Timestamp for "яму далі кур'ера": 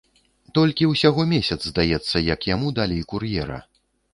2.55-3.63